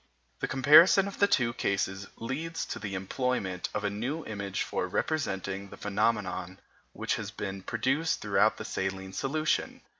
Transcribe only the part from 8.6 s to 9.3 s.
saline